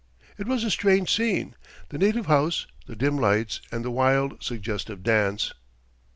It 0.35 0.47
was 0.47 0.63
a 0.63 0.71
strange 0.71 1.13
scene 1.15 1.53
the 1.89 1.99
native 1.99 2.25
house, 2.25 2.65
the 2.87 2.95
dim 2.95 3.17
lights, 3.19 3.61
and 3.71 3.85
the 3.85 3.91
wild, 3.91 4.41
suggestive 4.41 5.03
dance. 5.03 5.53